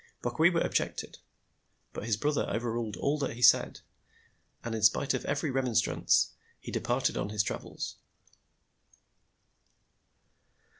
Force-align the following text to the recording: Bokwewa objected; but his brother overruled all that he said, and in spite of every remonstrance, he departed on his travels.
Bokwewa 0.23 0.65
objected; 0.65 1.19
but 1.93 2.05
his 2.07 2.17
brother 2.17 2.49
overruled 2.49 2.97
all 2.97 3.19
that 3.19 3.35
he 3.35 3.43
said, 3.43 3.81
and 4.63 4.73
in 4.73 4.81
spite 4.81 5.13
of 5.13 5.23
every 5.25 5.51
remonstrance, 5.51 6.31
he 6.59 6.71
departed 6.71 7.17
on 7.17 7.29
his 7.29 7.43
travels. 7.43 7.97